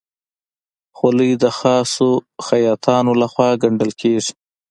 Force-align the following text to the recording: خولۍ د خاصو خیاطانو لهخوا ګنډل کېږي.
خولۍ 0.97 1.31
د 1.43 1.45
خاصو 1.57 2.09
خیاطانو 2.45 3.11
لهخوا 3.21 3.49
ګنډل 3.61 3.91
کېږي. 4.01 4.31